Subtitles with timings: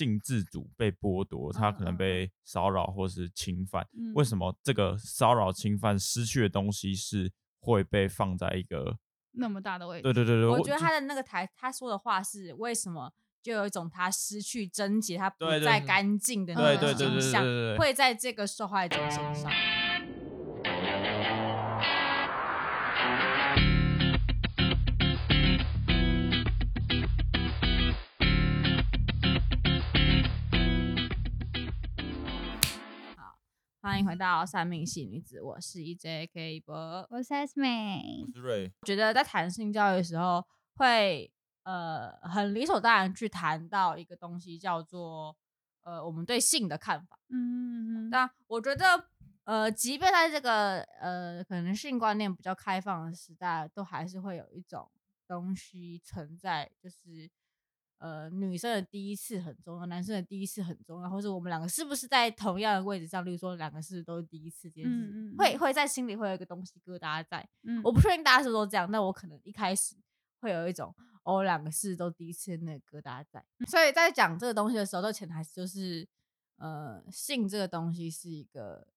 [0.00, 3.86] 性自主被剥夺，他可能被骚扰或是侵犯。
[3.92, 7.30] 嗯、为什么这个骚扰侵犯失去的东西是
[7.60, 8.96] 会被放在一个
[9.32, 10.02] 那么大的位置？
[10.04, 13.12] 对对对对，我觉得他的那个台他说的话是为什么？
[13.42, 17.44] 就有一种他失去贞洁，他不再干净的那种形象，
[17.78, 19.50] 会在这个受害者身上。
[33.82, 36.74] 欢迎回到三命系女子，我是 EJK 一博，
[37.08, 38.70] 我是 Esme，我是瑞。
[38.86, 41.32] 觉得在谈性教育的时候会。
[41.62, 45.36] 呃，很理所当然去谈到一个东西，叫做
[45.82, 47.18] 呃，我们对性的看法。
[47.28, 48.10] 嗯嗯嗯。
[48.10, 49.04] 但我觉得，
[49.44, 54.90] 呃，即便在这个呃，可能性观念比较开放的时代，都还是会有一种
[55.28, 57.30] 东西存在，就是
[58.00, 63.24] 呃，女生的第一次很重要，男生的第一次很重要，或者我们两个是不是在同样的位置上？
[63.24, 67.48] 例如说，两个是都是第一次，这件事嗯嗯，会会在心里会有一个东西疙瘩在。
[67.62, 67.80] 嗯。
[67.84, 69.94] 我不确定大家是不是都这样，但我可能一开始
[70.40, 70.94] 会有一种。
[71.22, 76.08] 我两个是都第一次那个疙瘩在，所以在讲这个东西的时候，都潜台词就是，
[76.56, 78.88] 呃，性这个东西是一个，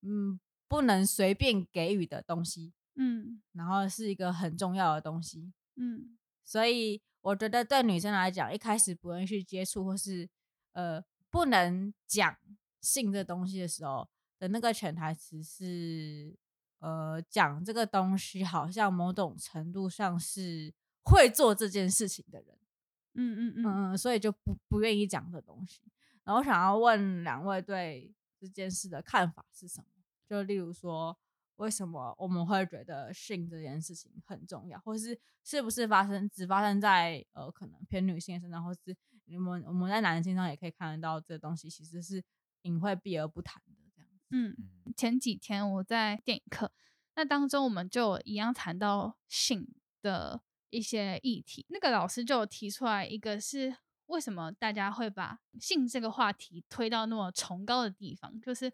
[0.00, 10.28] 嗯，不能随便给予的东西，嗯，然后是一个很重要的东西，嗯，所以我觉得对女生来讲，一开始不愿意去接触或是
[10.72, 12.36] 呃不能讲
[12.80, 16.36] 性这东西的时候的那个潜台词是，
[16.78, 20.72] 呃，讲这个东西好像某种程度上是。
[21.02, 22.58] 会做这件事情的人，
[23.14, 25.80] 嗯嗯嗯嗯，所以就不不愿意讲这东西。
[26.22, 29.86] 然后我想要问两位对这件事的看法是什么？
[30.28, 31.18] 就例如说，
[31.60, 42.22] 为什么我们会觉得性这件事情很重要，或是是不是发生只发生在呃可能偏女性身上，或是你们我们在男性上也可以看得到这东西其实是
[42.62, 44.24] 隐晦避而不谈的这样子。
[44.30, 44.56] 嗯，
[44.96, 46.72] 前几天我在电影课，
[47.14, 49.68] 那当中我们就一样谈到性
[50.02, 50.42] 的。
[50.72, 58.72] 一些议题，那个老师就提出来，一个是为什么大家会把性这个话题推到那么崇高的地方，就是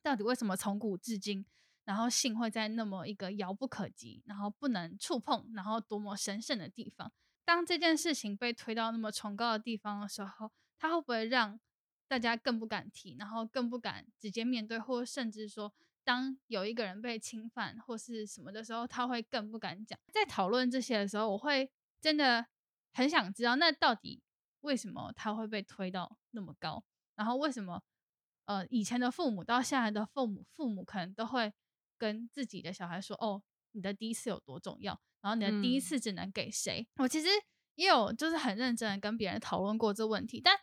[0.00, 1.44] 到底为什么从古至今，
[1.88, 7.10] 然后性会在那么一个遥不可及，然后不能触碰，然后多么神圣的地方，
[7.46, 11.58] 当这件事情被推到那么崇高的地方的时候，它会不会让
[12.06, 15.72] 大家更不敢提，然后更不敢直接面对，或甚至说，
[16.04, 19.98] 当有一个人被侵犯或是什么的时候，他会更不敢讲。
[20.12, 21.70] 在讨论这些的时候，我会
[22.02, 22.44] 真的
[22.92, 24.22] 很想知道，那到底
[24.60, 26.84] 为什么他会被推到那么高？
[27.16, 27.82] 然后为什么
[28.44, 31.54] 呃以前的父母到现在的父母，父母可能都会
[31.98, 33.42] 跟自己的小孩说：“哦，
[33.72, 34.98] 你的第一次有多重要？
[35.20, 37.28] 然后你的第一次只能给谁？”嗯、我其实
[37.74, 40.56] 也有就是很认真的跟别人讨论过这问题，但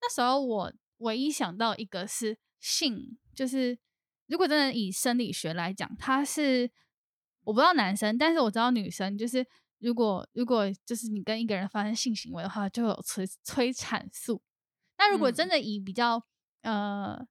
[0.00, 3.78] 那时候我唯一想到一个是性，就是。
[4.30, 6.70] 如果真的以生理学来讲，它是
[7.42, 9.44] 我不知道男生，但是我知道女生，就是
[9.80, 14.40] 如果如果就是你跟一个人发生性行为的话，就有催催产素。
[14.98, 16.24] 那如果真的以比较、
[16.62, 17.26] 嗯、呃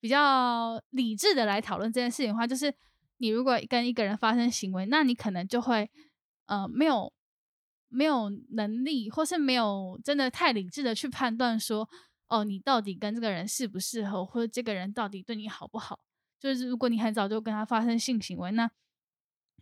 [0.00, 2.74] 比较理智的来讨论这件事情的话，就是
[3.22, 5.88] 你如果跟一个人发生行为，那你可能就会
[6.46, 7.12] 呃没有
[7.88, 11.88] 没有能力，或是没有真的太理智的去判断说，
[12.26, 16.00] 哦，你到底跟这个人适不适合，或者这个人到底对你好不好。
[16.40, 18.68] 就是如果你很早就跟他发生性行为，那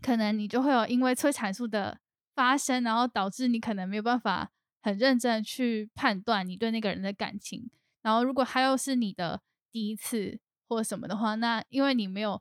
[0.01, 2.01] 可能你就会有因为催产素的
[2.35, 4.51] 发生，然后导致你可能没有办法
[4.81, 7.71] 很认真去判断你对那个人的感情。
[8.01, 12.41] 然后如果他又是你的第一次或什么的话，那因为你没有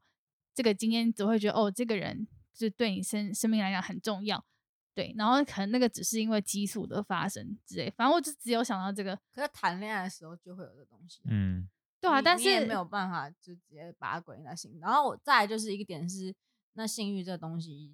[0.54, 4.46] 这个经验，只会觉得哦，这个人就对你生生命来讲很重要，
[4.94, 5.14] 对。
[5.18, 9.16] 然后可能那个只是因为激素的发生之类，反正我就只有想到这个。
[9.34, 11.70] 可是谈恋爱的时候就会有这东西，嗯。
[12.02, 14.80] 对啊，但是也没有办法就直接把它归因在性。
[14.80, 16.34] 然后我再来就是一个点是，
[16.72, 17.94] 那性欲这东西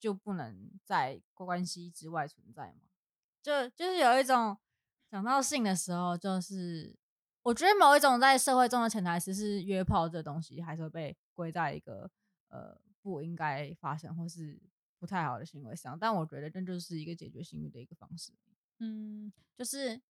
[0.00, 2.80] 就不能在关系之外存在吗？
[3.40, 4.58] 就就是有一种
[5.08, 6.96] 讲到性的时候，就是
[7.42, 12.10] 我觉得某一种在社会中的潜台词是约炮这东西还是会被归在一个
[12.48, 14.60] 呃不应该发生或是
[14.98, 15.98] 不太好的行为上。
[15.98, 18.32] 但我觉得这就是一个解决性欲的一个方式。
[18.78, 20.00] 嗯，就是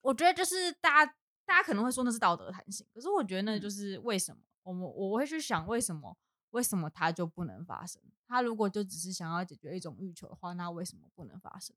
[0.00, 1.14] 我觉得就是大家。
[1.48, 6.14] 大家可能会说那是道德弹性，可是我觉得那就是为什么我们我会去想为什么
[6.50, 8.02] 为什么它就不能发生？
[8.26, 11.74] 他如果就只是想要解决一种欲求的话，那为什么不能发生？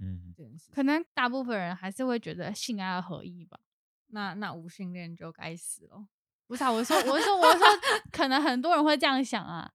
[0.00, 0.34] 嗯，
[0.72, 3.60] 可能大部分人还是会觉得性爱合一吧。
[4.14, 6.06] 那那无性恋就该死了。
[6.46, 7.66] 不是啊，我说我说我说，
[8.12, 9.70] 可能很多人会这样想啊。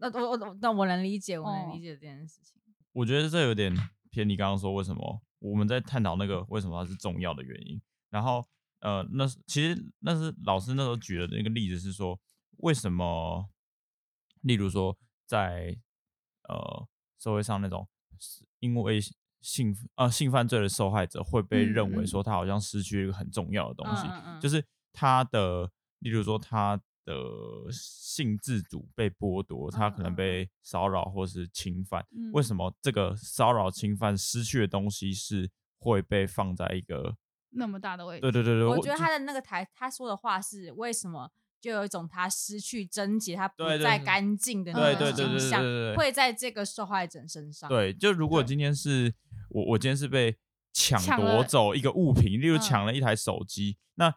[0.00, 2.60] 那我我那我能理解，我能理解这件事情。
[2.92, 3.72] 我觉得这有点
[4.10, 5.22] 偏你刚刚说为什么。
[5.40, 7.78] 我们在探讨那个为什么它是重要的原因。
[8.08, 8.42] 然后
[8.80, 12.18] 呃，那其实那是老师那时候举的那个例子是说，
[12.58, 13.50] 为什么，
[14.40, 14.96] 例如说
[15.26, 15.76] 在
[16.48, 16.88] 呃
[17.18, 17.86] 社会上那种
[18.60, 18.98] 因为
[19.44, 27.14] 性呃性犯罪的受害者会被认为说他好像失去一个很重要的东西，嗯嗯嗯、就是他的，例如说他的
[27.70, 32.02] 性自主被剥夺，他可能被骚扰或是侵犯。
[32.32, 37.14] 为什么这个骚扰侵犯失去的东西是会被放在一个
[37.50, 38.22] 那么大的位置？
[38.22, 41.30] 对对对对，我觉得他的那个台他说的话是为什么？
[41.64, 45.62] 就有一种他失去贞洁，他不再干净的那种形象，
[45.96, 47.70] 会在这个受害者身上。
[47.70, 49.14] 对，就如果今天是
[49.48, 50.36] 我，我今天是被
[50.74, 54.14] 抢夺走一个物品，例如抢了一台手机，那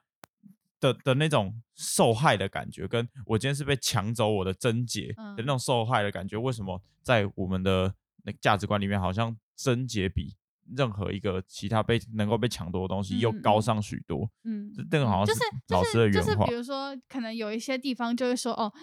[0.82, 7.96] 的的那种受害的感觉，跟我今天是被抢走我的贞洁的那种受害的感觉，为什么在我们的
[8.26, 10.36] 那价值观里面，好像贞洁比？
[10.76, 16.20] 任何一个其他被能够被抢夺的东西又高上许多，嗯，这个好像是老师的原话。
[16.20, 18.74] 就是就是，比如说，可能有一些地方就会说，哦，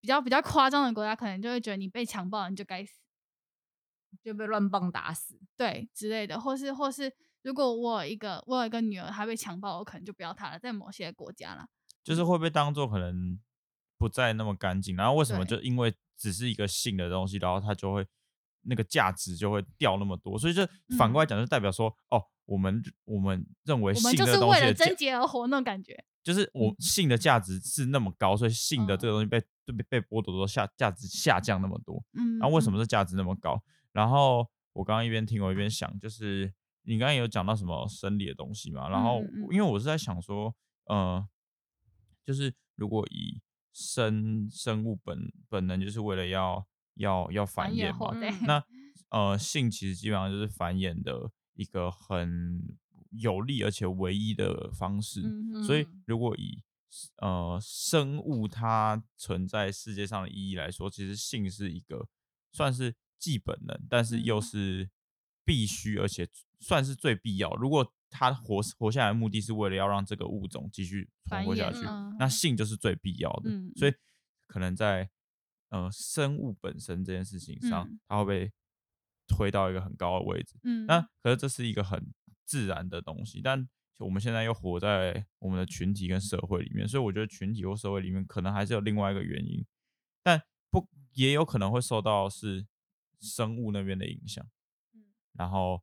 [0.00, 3.02] 比较比较夸张的国家，可能就会觉得你被强暴了，你就该死，
[4.22, 7.12] 就被乱棒打死，对之类的，或是或是，
[7.42, 11.68] 如果我有一个我有一个女儿，她被强暴，我可能就不要她了，在某些国家啦，
[12.02, 13.38] 就是会被当做可能
[13.98, 18.06] 不再那么干净，然后为什么就因为只是一个性的东西，然后他就会。
[18.62, 20.66] 那个价值就会掉那么多，所以就
[20.98, 32.04] 反过来讲，就代表说，嗯、哦，我们我们认为性的东西的，我们就是为了贞洁而活那种感觉，就是我性的价值是那么高，所以性的这个东西被、嗯、被被剥夺的下价值下降那么多。
[32.18, 33.62] 嗯，然后为什么是价值那么高？
[33.92, 36.52] 然后我刚刚一边听我一边想，就是
[36.82, 38.88] 你刚刚有讲到什么生理的东西嘛？
[38.88, 40.54] 然后因为我是在想说，
[40.84, 41.26] 呃，
[42.24, 43.40] 就是如果以
[43.72, 46.66] 生生物本本能，就是为了要。
[47.00, 48.12] 要要繁衍嘛？
[48.46, 48.64] 那
[49.10, 52.62] 呃，性其实基本上就是繁衍的一个很
[53.10, 55.20] 有利而且唯一的方式。
[55.24, 56.62] 嗯、所以，如果以
[57.16, 62.06] 呃生物它存在世界上的意义来说，其实性是一个
[62.52, 64.88] 算是既本能，但是又是
[65.44, 66.28] 必须，而且
[66.60, 67.52] 算是最必要。
[67.56, 73.50] 如果它活活下来的目的是为了要让这个物种继续存活下去，嗯、那性就是最必要的。
[73.50, 73.92] 嗯、所以，
[74.46, 75.10] 可能在。
[75.70, 78.52] 呃，生物本身这件事情上，嗯、它会被
[79.26, 80.58] 推到一个很高的位置。
[80.64, 82.12] 嗯，那可是这是一个很
[82.44, 83.68] 自然的东西，但
[83.98, 89.64] 我们现在又活在我们的群体跟社会里面，所以我觉得群体或社会里面可能还是有另外一个原因，
[90.22, 92.66] 但不也有可能会受到是
[93.20, 94.44] 生物那边的影响。
[94.92, 95.80] 嗯，然后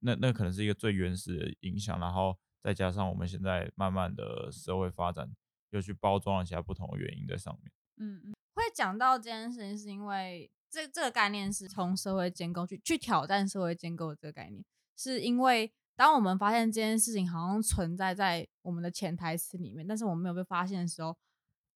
[0.00, 5.34] 那那可能是一个最原始的影响，然后再加上我们现在慢慢的社会发展，
[5.70, 7.72] 又去包装了其他不同的原因在上面。
[7.96, 8.34] 嗯嗯。
[8.54, 14.64] 会讲到这件事情，是因为这这个概念是从社会建构去去挑战社会建构的这个概念，
[14.96, 21.16] 是因为当我们发现这件事情好像存在在我们的潜台词里面，但是我们没有被发现的时候，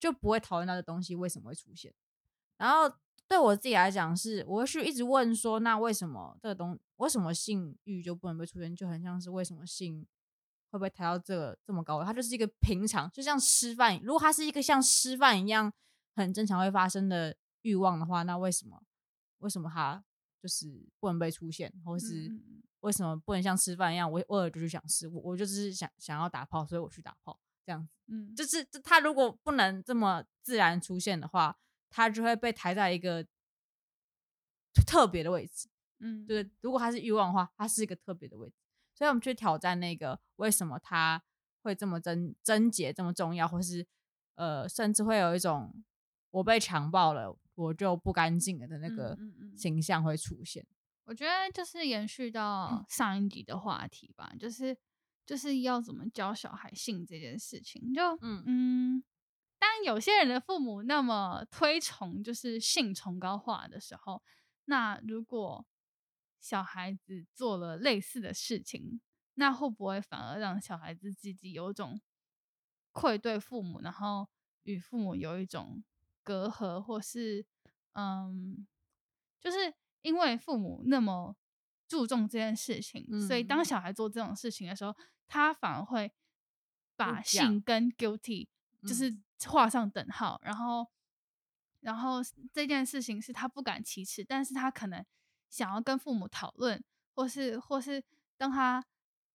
[0.01, 1.93] 就不会讨论到这东西为什么会出现。
[2.57, 2.93] 然后
[3.27, 8.75] 对我自己来讲，是我会去一直问说，那为什么这个东为什么性欲就不能被出现？
[8.75, 10.07] 就很像是为什么性
[10.71, 12.03] 会不会抬到这个这么高？
[12.05, 15.73] 它就是一个平常，就像吃饭，如果它是一个像吃饭一样。
[16.19, 18.83] 很正常会发生的欲望的话，那为什么
[19.39, 20.05] 为什么它
[20.43, 22.31] 就是不能被出现，或是
[22.81, 31.57] 为什么不能像吃饭一样，我偶尔就去想吃，我我就只是想想要打炮，所以我去打炮这样子，嗯，就是它如果不能这么自然出现的话，
[31.91, 33.27] 它就会被抬在一个
[34.87, 38.57] 特别的位置，嗯，对，如果它是欲望的话，它是一个特别的位置，
[38.95, 41.23] 所以我们去挑战那个为什么它
[41.63, 43.87] 会这么贞贞洁这么重要，或是
[44.35, 45.85] 呃，甚至会有一种。
[46.31, 49.19] 我被强暴了，我就不干净了的那个
[49.57, 50.67] 形象会出现。
[51.05, 54.77] 我觉得就是延续到上一集的话题吧，嗯、就是
[55.25, 57.95] 就是要怎么教小孩性这件事情。
[57.95, 59.05] 就嗯嗯，
[59.59, 64.23] 当有些人的父母那么推崇就是性崇高化的时候，
[64.67, 65.67] 那如果
[66.39, 69.01] 小孩子做了类似的事情，
[69.35, 71.99] 那会不会反而让小孩子自己有种
[72.93, 74.29] 愧对父母，然后
[74.65, 75.83] 与父母有一种
[76.29, 77.47] 隔阂，或是
[77.95, 78.67] 嗯，
[79.41, 81.35] 就是因为父母那么
[81.87, 84.95] 注重这件事情，嗯、所以当小孩做这种事情的时候，
[85.27, 86.13] 他反而会
[86.97, 88.47] 把性跟 guilty
[88.83, 89.17] 就是
[89.47, 90.87] 画上等号，嗯、然后，
[91.81, 92.21] 然后
[92.53, 95.03] 这件事情是他不敢启齿，但是他可能
[95.49, 98.05] 想要跟父母讨论，或是或是
[98.37, 98.85] 当他。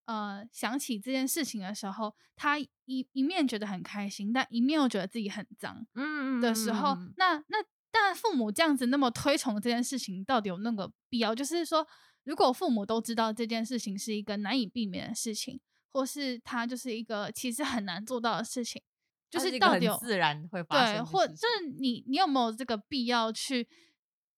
[0.06, 11.36] 呃，想起这件事情的时候，他一一面觉得很开心，但一面又觉得自己很脏，嗯的时候，嗯、那那但父母这样子那么推崇这件事情，到底有那个必要？
[11.36, 11.88] 就是说，
[12.24, 15.60] 如果父母都知道这件事情是一个难以避免的事情，
[15.92, 18.82] 或是他就是一个其实很难做到的事情，
[19.30, 23.68] 就是到底有自然会发生，对，或就是你你有没有这个必要去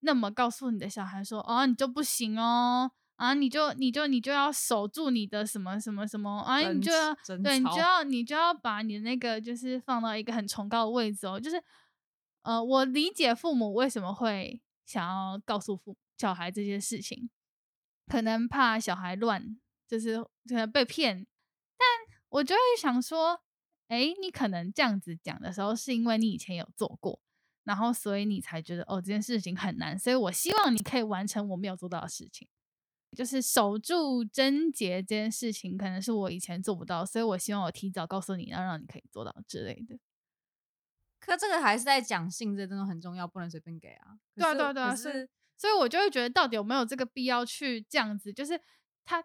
[0.02, 11.62] 那么告诉你的小孩说，哦，你就不行哦，啊，你就你就你就要守住你的什么什么什么，啊，你就要对，你就要你就要把你的那个就是放到一个很崇高的位置哦，就是
[12.44, 17.30] 呃，我理解父母为什么会想要告诉父小孩这些事情。
[18.08, 19.58] 可能怕小孩乱，
[19.88, 21.26] 就是可能被骗，
[21.76, 21.88] 但
[22.30, 23.42] 我就会想说，
[23.88, 27.20] 哎，你可能这样子讲的时候，是因为你以前有做过，
[27.64, 32.48] 然后所以你才觉得哦，这件事情很难，所以我希望你可以完成我没有做到的事情，
[33.16, 39.98] 就是守住贞洁这件事情，可能是我以前做不到，所以我希望我提早告诉你，要让你可以做到之类的。
[41.20, 44.20] 可这个还是在讲性，这真的很重要，不能随便给啊。
[44.36, 45.28] 对啊，对啊，对啊，是。
[45.58, 48.32] 所以，我就会觉得，到底有没有这个必要去这样子？
[48.34, 48.60] 就是
[49.06, 49.24] 他，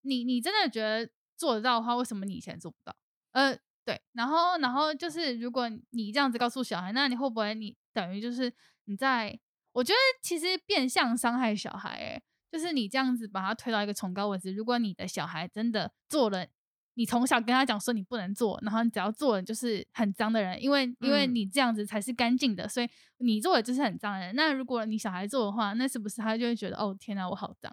[0.00, 2.96] 你你真的觉得做得到的话，为什么你以前做不到？
[3.32, 4.00] 呃，对。
[4.14, 8.52] 然后，然后就是，如果你这样子告诉小孩，那你会不会你等于就是
[8.86, 9.38] 你在？
[9.72, 14.52] 我觉得其实变相伤害小孩，欸，诶，就是你这样子把他推到一个崇高位置。
[14.52, 16.46] 如果你的小孩真的做了。
[16.94, 24.36] 你从小跟他讲说你不能做，然后你只要做了就是很脏的人，因为因为你这样子才是干净的，所以你做的就是很脏的人。
[24.36, 27.72] 那如果你小孩做的话，那是不是他就会觉得哦天哪，我好脏？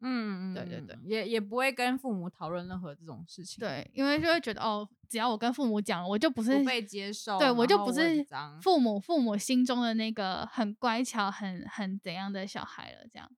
[0.00, 3.60] 嗯，对对对，也也不会跟父母讨论任何这种事情。
[3.60, 8.26] 对，因为就会觉得哦，只要我跟父母讲，我就不是不被接受，对我就不是
[8.60, 13.06] 父母父母心中的那个很乖巧、很很怎样的小孩了。
[13.12, 13.30] 这样，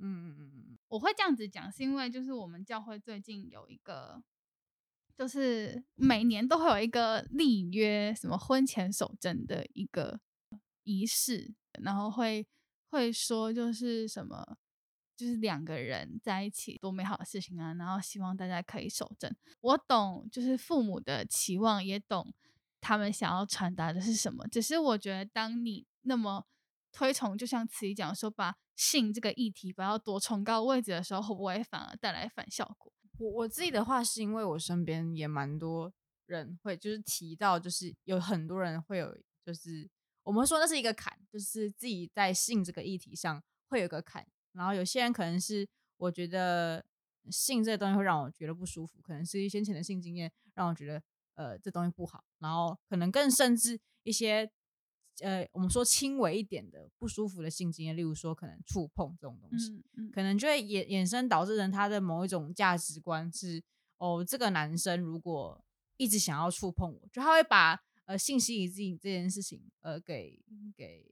[0.00, 4.22] 嗯嗯，我会这样子讲，是因为就是我们教会最近有一个。
[5.16, 10.18] 就是每年都会有一个立约，什么婚前守贞的一个
[10.84, 11.52] 仪式，
[11.82, 12.46] 然后会
[12.88, 14.56] 会说就是什么，
[15.14, 19.36] 就是两个人在一起多美好的事情啊，然后希望大家可以守贞。
[19.60, 22.32] 我懂，就是父母的期望，也懂
[22.80, 24.48] 他们想要传达的是什么。
[24.48, 26.46] 只是我觉得，当你那么
[26.92, 32.92] 推崇，就像慈禧讲说，把性这个议题摆到多崇高位置的时候，会不会反而带来反效果？
[33.18, 35.92] 我我自己的话是因为我身边也蛮多
[36.26, 39.88] 人会就是提到，就是有很多人会有，就是
[40.22, 44.26] 我们说那是一个坎，就是自己在性这个议题上会有个坎。
[44.52, 46.84] 然后有些人可能是我觉得
[47.30, 51.02] 性这个东西会让我觉得不舒服，可能是先前的性经验让我觉得
[51.34, 54.50] 呃这东西不好，然后可能更甚至一些。
[55.20, 63.62] 呃，我们说轻微一点的不舒服的性经验，例如说可能触碰这种东西，嗯嗯、可能就会衍衍生导致人他的某一种价值观是，
[63.98, 65.62] 哦，这个男生如果
[65.96, 70.42] 一直想要触碰我，就他会把呃性吸引自己这件事情，呃，给
[70.76, 71.04] 给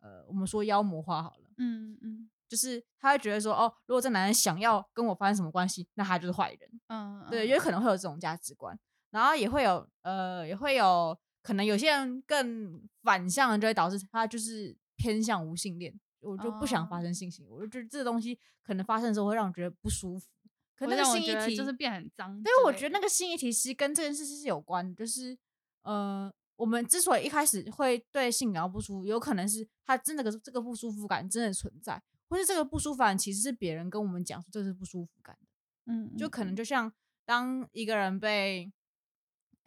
[0.00, 8.78] 呃我们说妖魔化好了，嗯嗯，就是他会觉得说，哦，如果这男人想要跟我发生什么关系，那他就是坏人，嗯，对，也有可能会有这种价值观，
[9.10, 11.16] 然后也会有呃也会有。
[11.48, 20.28] 可能有些人更反向的，就会导致他就是偏向无性恋，我就不想发生性行为，我就觉得这个东西可能发生的时候会让我觉得不舒服。
[20.76, 25.38] 可能那个性议题就是变很脏，对，我觉得那个性议题是跟这件事是有关，就是
[25.84, 36.92] 呃，我们之所以一开始会对性感到不舒服，有可能是他真的个这个不舒服感真的存在，或是这个不舒服感其实是别人跟我们讲说这是不舒服感的，嗯，就可能就像
[37.24, 38.70] 当一个人被。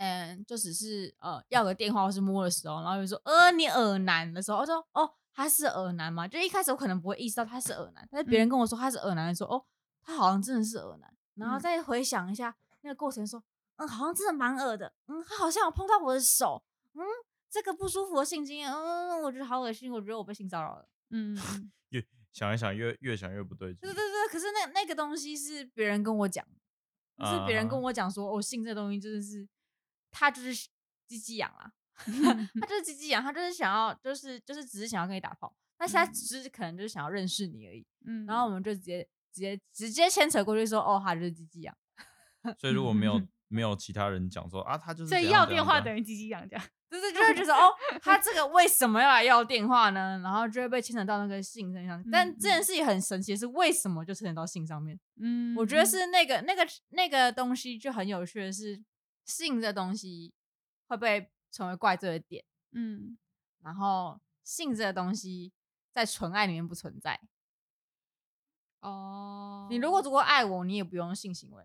[0.03, 4.34] 嗯，就只是呃要个电话或是摸的时候，然后就说呃你耳男。
[4.34, 6.27] 的时候，我说哦他是耳男吗？
[6.27, 9.65] 就一开始我可能不会意识到他是耳男，但是别人跟我说他是耳男的时候，哦
[10.01, 13.43] 他好像真的是耳男，然后再回想一下那个过程说，说
[13.75, 16.63] 嗯好像真的蛮耳的，嗯他好像有碰到我的手，
[16.96, 17.05] 嗯
[17.48, 21.38] 这个不舒服的性经验，嗯我觉得好恶心，我觉得我被性骚扰了，嗯
[21.89, 26.43] 越想一想越越想越不对劲，对对对，可是那那个东西是别人跟我讲，
[27.20, 29.48] 是别人跟我讲说哦性这东西真的是。
[30.11, 30.53] 他就是
[31.07, 31.71] 鸡鸡痒啊，
[32.61, 37.85] 他就是鸡鸡痒，他就是想要，就是就是只是想要跟你打炮，但是他只是可能就是想要认识你而已。
[38.05, 41.75] 嗯，然后我们就直接直接直接牵扯过去说，哦，他就是鸡鸡痒。
[42.57, 47.69] 所以如果没有没有其他人讲说啊，他就是所以要电话等于鸡鸡痒这样， 就是就会觉得哦，
[48.01, 50.19] 他这个为什么要来要电话呢？
[50.23, 52.03] 然后就会被牵扯到那个性身上。
[52.11, 54.99] 但这件事情很神奇，是为什么就牵扯到性上面？
[55.21, 58.81] 嗯，我觉得是那个那个那个东西就很有趣的是。
[59.31, 60.33] 性这东西
[60.88, 62.43] 会不会成为怪罪的点？
[62.71, 63.17] 嗯，
[63.61, 65.53] 然后性这个东西
[65.91, 67.19] 在纯爱里面不存在。
[68.81, 71.63] 哦，你如果足够爱我，你也不用性行为。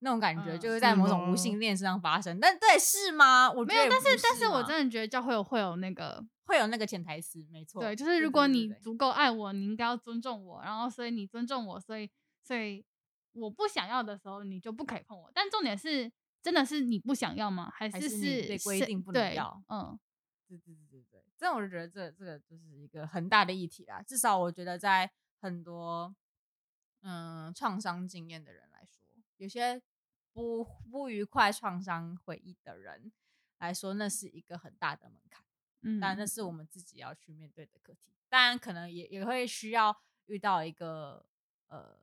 [0.00, 2.38] 那种感觉，就是在某种无性恋身上发生。
[2.38, 3.50] 但对，是吗？
[3.50, 7.82] 我觉得没有，但是但是我真的觉得教会有会有那个会有那个潜台词，没错。
[7.82, 12.08] 对，就是如果你足够爱我，你应该要尊重我，然后所以你尊重我，所以
[12.44, 12.84] 所以
[13.32, 15.32] 我不想要的时候，你就不可以碰我。
[15.34, 17.70] 但重点是，真的是你不想要吗？
[17.74, 19.62] 还是是被规定不能要？
[19.68, 19.98] 嗯，
[20.46, 24.02] 对对对对对，这样我就觉得这这个就是一个很大的议题啦。
[24.02, 26.14] 至少我觉得在很多
[27.02, 29.04] 嗯创伤经验的人来说，
[29.36, 29.82] 有些。
[30.34, 33.10] 不不愉快、创伤回忆的人
[33.58, 35.44] 来说，那是一个很大的门槛。
[35.80, 38.12] 嗯，但那是我们自己要去面对的课题。
[38.28, 41.26] 当然，可能也也会需要遇到一个
[41.66, 41.98] 呃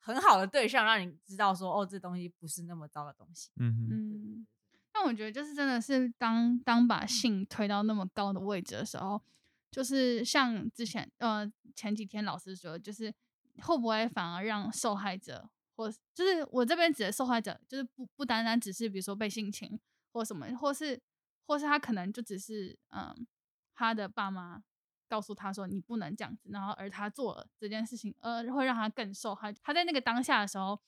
[0.00, 3.50] 很好的对象，让你知道说，哦，这东西不是那么糟的东西。
[3.56, 4.46] 嗯嗯。
[4.92, 9.22] 但我觉得，就是真的是当当把性推到那么高的位置的时候，
[9.70, 13.14] 就是像之前呃前几天老师说，就是
[13.62, 15.48] 会不会反而让受害者。
[15.76, 19.78] 或就是我这边指的受害者，就是不不单单只是比如说被性侵
[20.12, 21.00] 或什么，或是
[21.46, 23.26] 或是他可能就只是嗯，
[23.74, 24.62] 他的爸妈
[25.10, 29.52] 告诉他说你不能这样子，然后而他做了这件事情，呃会让他更受害。
[29.52, 30.80] 他在那个当下的时候，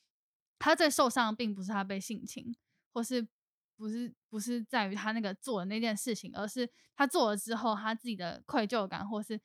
[0.58, 2.54] 他最受伤的并不是他被性侵，
[2.92, 3.26] 或是
[3.76, 9.40] 不是不是在于他那个做的那件事情，而是他做了之后他自己的愧疚感，或是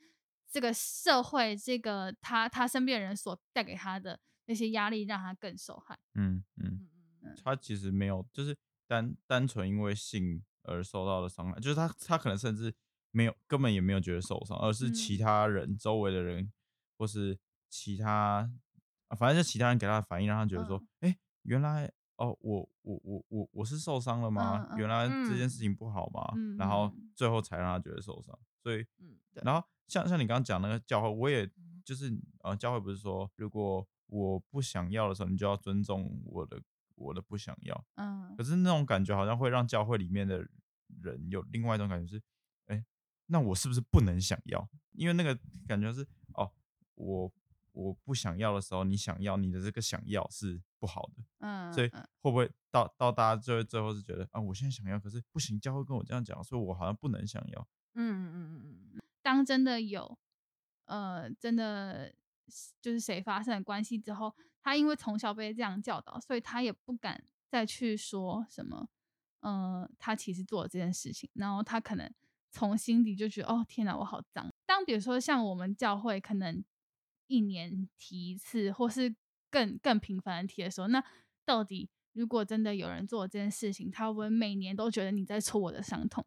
[0.50, 4.20] 这个社会这个他他身边的人所带给他的。
[4.50, 6.00] 那些压力让他更受害。
[6.14, 6.88] 嗯嗯
[7.22, 8.58] 嗯，他其实没有，就是
[8.88, 12.74] 单单纯因为性而受到的伤害，就是他他可能甚至
[13.12, 16.52] 没有，根本也没有觉得受伤，而是其他人、嗯、周围的人，
[16.98, 17.38] 或是
[17.70, 18.50] 其他，
[19.18, 24.68] 反正就其他人给他的反应，让他觉得说，哎、嗯欸，原来哦，我我我我我是受伤了吗？
[24.72, 26.34] 嗯、原来这件事情不好吗？
[26.36, 28.38] 嗯、然后最后才让他觉得受伤。
[28.62, 28.86] 所以，
[29.44, 31.50] 然后像像你刚刚讲那个教会，我也
[31.84, 32.12] 就是
[32.44, 33.88] 呃，教会不是说如果。
[34.10, 36.62] 我不想要的时候，你就要尊重我的
[36.96, 37.86] 我的不想要。
[37.96, 40.48] 嗯，可是那种感觉好像会让教会里面的
[41.04, 42.22] 人有另外一种感觉是，哎，
[43.28, 44.68] 那我是不是不能想要？
[44.92, 46.52] 因为那个感觉是，哦，
[46.96, 47.32] 我
[47.72, 51.24] 我不想要的时候，你想要，你的这个想要是不好的。
[51.40, 51.90] 嗯，所以
[52.22, 57.68] 会不会到到大家最后最后是觉得啊，我现在想要，可是不行，教会跟我这样讲，所以我好像不能想要。
[57.94, 60.18] 嗯嗯嗯嗯，当真的有，
[60.86, 62.14] 呃，真的。
[62.80, 68.88] 就是谁发生了关系之后，他因为从小被这样教导，所以他也不敢再去说什么。
[69.42, 72.10] 呃，他其实做了这件事情，然后他可能
[72.58, 74.52] 从心底就觉得，哦，天哪，我好脏。
[74.66, 76.64] 当比如说像我们教会可能
[77.28, 79.16] 一年提一次，或是
[79.52, 81.04] 更更频繁的提的时候，那
[81.46, 86.26] 到底如果真的有人做这件事情，他会不会每年都觉得你在戳我的伤痛？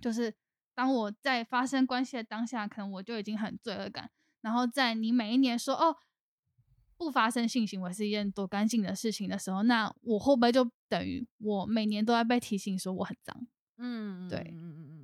[0.00, 0.34] 就是
[0.74, 4.10] 当我在发生关系的当下，可能我就已经很罪恶感。
[4.42, 5.96] 然后在你每一年说哦，
[6.98, 13.46] 不发生性行为是一件多干净的事情的时候，那我会不会就等于我每年都在被提醒说我很脏？
[13.76, 15.02] 嗯，对，嗯嗯嗯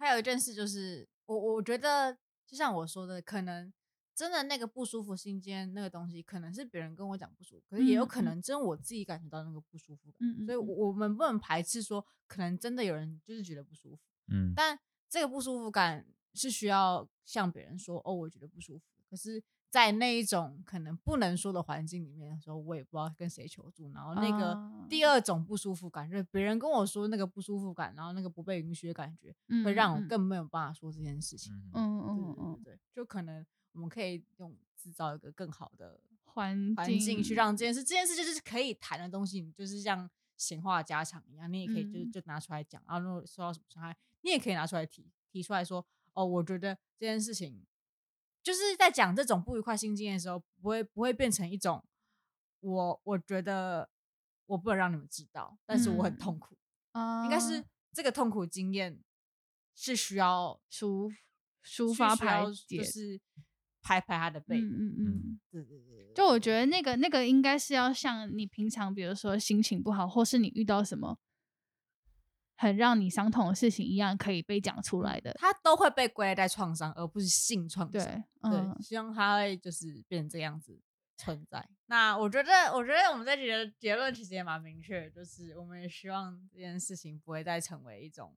[0.00, 3.72] 还有一件事就是，我我觉得就像我说的，可能
[4.14, 10.12] 真的那个不舒服心间那个东西，可能是别人跟我讲不舒服，可是也有可能真我自己感觉到那个不舒服。
[10.18, 10.46] 嗯嗯。
[10.46, 14.02] 所以我们不能排斥说，可能真的有人就是觉得不舒服。
[14.28, 14.52] 嗯。
[14.56, 14.76] 但
[15.08, 16.06] 这个不舒服感。
[16.32, 18.84] 是需要向别人说哦，我觉得不舒服。
[19.10, 23.88] 可是，在那一种可能不能说的环境里面的时候，我也不知道跟谁求助。
[23.92, 29.32] 然后那个第二种不舒服感，就是别人跟我说那个不舒服感，然后那个不被允许的感觉，
[29.64, 31.54] 会让我更没有办法说这件事情。
[31.72, 42.82] 嗯嗯嗯，对，就可能我们可以用制造一个更好的环环境去让这件事，这件事就是可以谈的东西，你就是像闲话家常一样，你也可以就就拿出来讲。
[42.88, 45.86] 然后如果受到什么伤害，你也可以拿出来提提出来说。
[46.12, 47.64] 哦，我觉得这件事情
[48.42, 51.84] 就是在讲这种不愉快性经验的时候，不会不会变成一种
[52.60, 53.88] 我我觉得
[54.46, 56.56] 我不能让你们知道，但是我很痛苦。
[56.92, 58.98] 嗯，应该是这个痛苦经验
[59.74, 61.10] 是需要抒
[61.64, 63.20] 抒发排解，就是
[63.82, 64.58] 拍拍他的背。
[64.58, 66.12] 嗯嗯嗯，对对对。
[66.14, 71.18] 就我觉得那个那个应该是要像你平常，比如说心情不好，或是你遇到什么。
[72.60, 78.04] 很让你伤痛的事情一样可以被讲出来的，它都会被归类在创伤，而不是性创伤。
[78.04, 80.78] 对，嗯、对，希望它会就是变成这样子
[81.16, 81.66] 存在。
[81.86, 88.36] 那我觉得，我觉得我们这集的结论其实也蛮明确，就是我们也希望这件事情不会再成为一种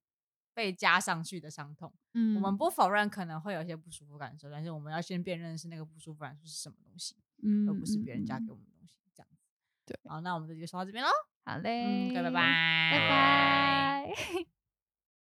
[0.54, 1.94] 被加上去的伤痛。
[2.14, 8.96] 嗯，我们不否认可能会有一些不舒服感受，但是我们要先辨认是那个不舒服感受是什么东西，嗯，而不是别人加给我们的东西。
[9.14, 9.38] 这样子，
[9.86, 10.00] 对。
[10.10, 11.10] 好，那我们这集就说到这边喽。
[11.46, 14.53] 好嘞，嗯，拜拜，拜拜。